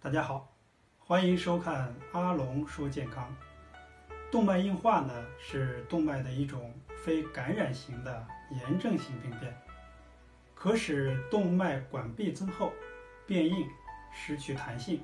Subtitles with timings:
[0.00, 0.48] 大家好，
[0.98, 3.34] 欢迎收看阿龙说健康。
[4.30, 6.72] 动脉硬化呢是动脉的一种
[7.04, 9.52] 非感染型的炎症性病变，
[10.54, 12.72] 可使动脉管壁增厚、
[13.26, 13.66] 变硬、
[14.12, 15.00] 失去弹性，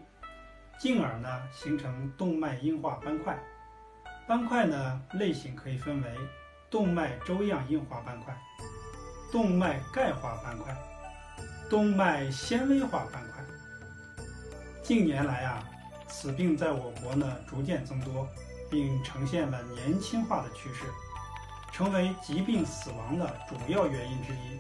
[0.79, 3.37] 进而呢形成动脉硬化斑块。
[4.27, 6.09] 斑块呢类型可以分为
[6.73, 8.35] 动脉粥样硬化斑块、
[9.31, 10.75] 动脉钙化斑块、
[11.69, 13.45] 动脉纤维化斑块。
[14.83, 15.63] 近年来啊，
[16.09, 18.27] 此病在我国呢逐渐增多，
[18.71, 20.87] 并呈现了年轻化的趋势，
[21.71, 24.59] 成为疾病死亡的主要原因之一。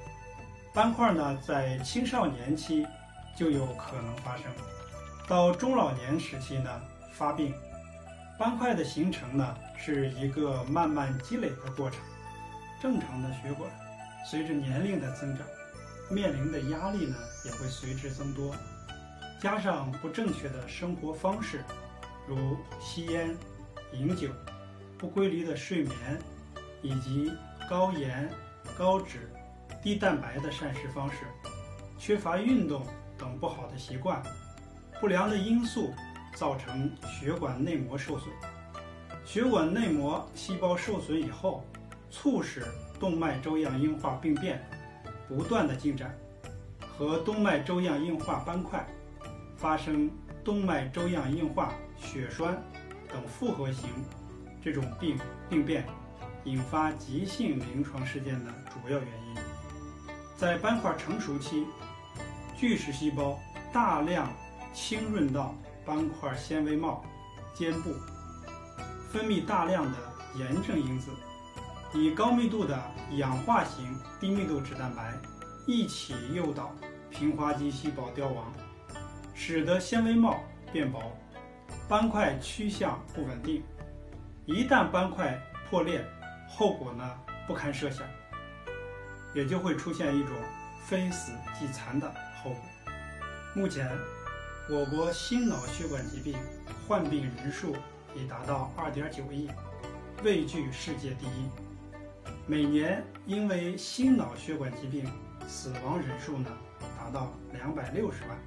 [0.74, 2.86] 斑块呢在青少年期
[3.34, 4.44] 就有可能发生，
[5.26, 6.70] 到中老年时期呢
[7.14, 7.54] 发病。
[8.42, 12.00] 斑块的形成呢是一个慢慢积累的过程，
[12.80, 13.70] 正常的血管
[14.28, 15.46] 随着年龄的增长，
[16.10, 18.52] 面临的压力呢也会随之增多。
[19.40, 21.62] 加上不正确的生活方式，
[22.26, 23.32] 如吸烟、
[23.92, 24.28] 饮酒、
[24.98, 25.94] 不规律的睡眠，
[26.82, 27.32] 以及
[27.70, 28.28] 高盐、
[28.76, 29.30] 高脂、
[29.80, 31.18] 低蛋白的膳食方式，
[31.96, 32.84] 缺乏运动
[33.16, 34.20] 等不好的习惯，
[35.00, 35.94] 不良的因素
[36.34, 38.34] 造成血管内膜受损。
[39.24, 41.64] 血管内膜细胞受损以后，
[42.10, 42.66] 促使
[42.98, 44.62] 动脉粥样硬化病变
[45.28, 46.14] 不断的进展，
[46.96, 48.86] 和动脉粥样硬化斑块。
[49.56, 50.10] 发生
[50.42, 52.60] 动脉粥样硬化、血栓
[53.12, 53.88] 等复合型
[54.60, 55.16] 这种病
[55.48, 55.86] 病变，
[56.42, 59.40] 引发急性临床事件的主要原因。
[60.36, 61.64] 在斑块成熟期，
[62.56, 63.38] 巨噬细胞
[63.72, 64.32] 大量
[64.72, 67.04] 侵润到斑块纤维帽、
[67.52, 67.94] 肩部，
[69.10, 69.98] 分泌大量的
[70.34, 71.10] 炎症因子，
[71.92, 72.80] 以高密度的
[73.12, 75.18] 氧化型低密度脂蛋白
[75.66, 76.74] 一起诱导
[77.10, 78.52] 平滑肌细胞凋亡。
[79.34, 80.40] 使得纤维帽
[80.72, 81.00] 变薄，
[81.88, 83.62] 斑块趋向不稳定。
[84.44, 86.04] 一旦斑块破裂，
[86.48, 88.06] 后果呢不堪设想，
[89.34, 90.32] 也就会出现一种
[90.84, 92.08] 非死即残的
[92.42, 92.60] 后果。
[93.54, 93.90] 目前，
[94.70, 96.38] 我国心脑血管疾病
[96.86, 97.74] 患病人数
[98.14, 99.50] 已达到2.9亿，
[100.22, 101.48] 位居世界第一。
[102.46, 105.10] 每年因为心脑血管疾病
[105.48, 106.48] 死亡人数呢
[106.96, 108.38] 达到260万。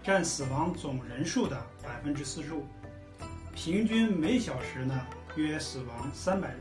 [0.00, 2.64] 占死亡总人数的百分之四十五，
[3.54, 6.58] 平均每小时呢约死亡三百人。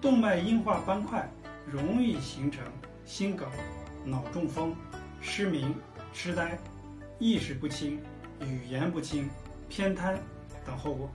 [0.00, 1.28] 动脉硬化斑块
[1.66, 2.64] 容易形成
[3.04, 3.48] 心梗、
[4.04, 4.74] 脑中风、
[5.20, 5.74] 失明、
[6.12, 6.56] 痴呆、
[7.18, 8.00] 意识不清、
[8.40, 9.28] 语言不清、
[9.68, 10.18] 偏瘫
[10.64, 11.10] 等后果。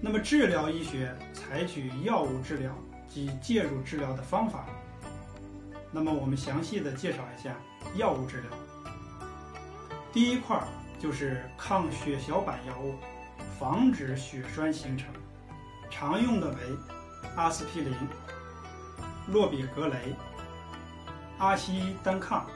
[0.00, 4.66] 那么治疗医学采取药物治疗及介入治疗的方法。
[5.90, 7.54] 那么我们详细的介绍一下
[7.96, 8.50] 药物治疗。
[10.10, 10.58] 第一块
[10.98, 12.94] 就是抗血小板药物，
[13.58, 15.12] 防止血栓形成，
[15.90, 16.56] 常用的为
[17.36, 17.94] 阿司匹林、
[19.28, 20.14] 洛比格雷、
[21.38, 22.46] 阿西单抗、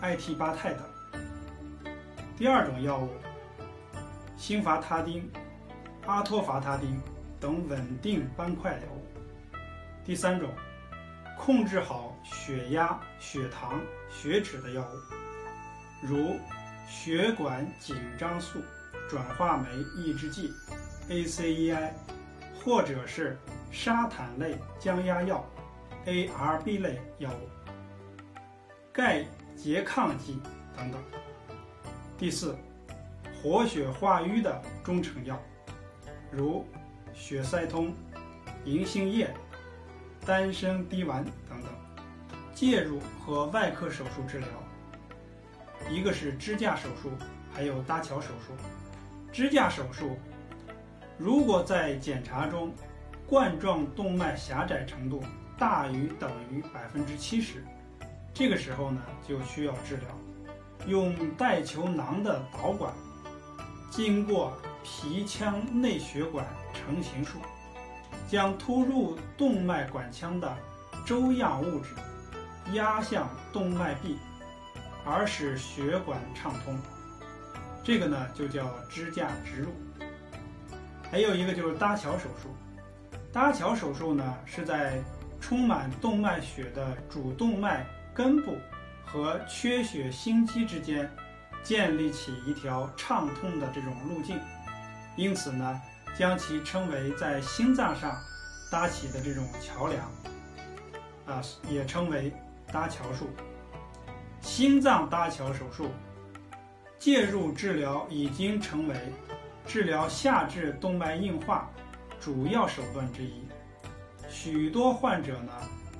[0.00, 0.89] 艾替巴肽等。
[2.40, 3.10] 第二种药物，
[4.34, 5.30] 辛伐他汀、
[6.06, 6.98] 阿托伐他汀
[7.38, 9.04] 等稳定斑块药物。
[10.06, 10.48] 第三种，
[11.38, 13.78] 控制好血压、血糖、
[14.08, 16.40] 血脂的药物，如。
[16.88, 18.58] 血管紧张素
[19.08, 20.50] 转化酶抑制剂
[21.08, 21.92] （ACEI）
[22.64, 23.38] 或者是
[23.70, 25.44] 沙坦类降压药
[26.06, 27.48] （ARB 类药物）、
[28.90, 29.24] 钙
[29.56, 30.40] 拮抗剂
[30.76, 31.00] 等等。
[32.20, 32.54] 第四，
[33.42, 35.40] 活血化瘀的中成药，
[36.30, 36.66] 如
[37.14, 37.94] 血塞通、
[38.66, 39.34] 银杏叶、
[40.26, 41.72] 丹参滴丸等等。
[42.54, 44.48] 介入和外科手术治疗。
[45.88, 47.10] 一个是支架手术，
[47.54, 48.52] 还有搭桥手术。
[49.32, 50.18] 支架手术，
[51.16, 52.70] 如果在检查中
[53.26, 55.24] 冠状动脉狭窄程度
[55.58, 57.64] 大于等于百分之七十，
[58.34, 60.08] 这个时候呢就需要治疗，
[60.86, 62.92] 用带球囊的导管，
[63.90, 67.38] 经过皮腔内血管成形术，
[68.28, 70.56] 将突入动脉管腔的
[71.04, 71.94] 粥样物质
[72.72, 74.18] 压向动脉壁。
[75.02, 76.78] 而使血管畅通，
[77.82, 79.70] 这个呢就叫支架植入。
[81.10, 82.54] 还有一个就是搭桥手术，
[83.32, 85.02] 搭桥手术呢是在
[85.40, 88.58] 充满动脉血的主动脉根部
[89.12, 91.10] 和缺血心肌之间
[91.64, 94.38] 建立起一条畅通的这种路径，
[95.16, 95.80] 因此呢
[96.16, 98.16] 将其称为在心脏上
[98.70, 100.06] 搭起的这种桥梁，
[101.26, 102.32] 啊，也称为
[102.72, 103.28] 搭桥术。
[104.40, 105.90] 心脏搭桥手术
[106.98, 108.94] 介入治疗已经成为
[109.66, 111.68] 治疗下肢动脉硬化
[112.20, 113.42] 主要手段之一。
[114.28, 115.52] 许多患者呢，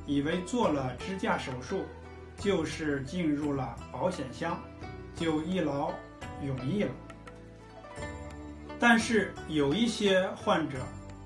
[0.07, 1.85] 以为做了支架手术
[2.41, 4.59] 就是进入了保险箱，
[5.15, 5.93] 就一劳
[6.43, 6.91] 永逸了。
[8.79, 10.79] 但是有一些患者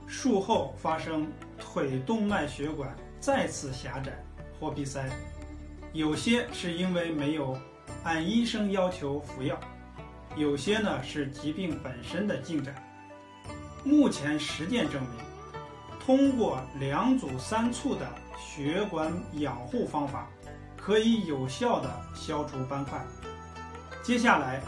[0.09, 1.27] 术后发生
[1.57, 4.13] 腿动脉血管再次狭窄
[4.59, 5.09] 或闭塞，
[5.93, 7.57] 有些是因为没有
[8.03, 9.59] 按医生要求服药，
[10.37, 12.75] 有些呢是疾病本身的进展。
[13.85, 15.11] 目前实践证明，
[16.01, 18.05] 通过两组三促的
[18.37, 20.29] 血管养护方法，
[20.85, 23.03] 可以有效的消除斑块。
[24.03, 24.63] 接下来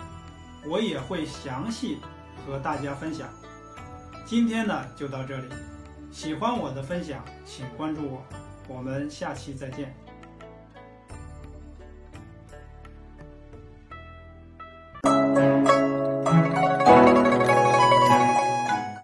[0.64, 1.98] 我也会详细。
[2.46, 3.28] 和大家分享，
[4.24, 5.48] 今天呢就到这里。
[6.12, 8.22] 喜欢我的分享，请关注我，
[8.68, 10.05] 我们下期再见。